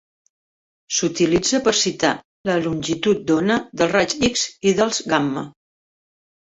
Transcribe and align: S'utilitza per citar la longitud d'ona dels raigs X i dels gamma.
S'utilitza 0.99 1.59
per 1.67 1.75
citar 1.81 2.13
la 2.51 2.57
longitud 2.65 3.23
d'ona 3.31 3.61
dels 3.71 3.95
raigs 3.95 4.21
X 4.33 4.51
i 4.73 4.77
dels 4.83 5.07
gamma. 5.15 5.51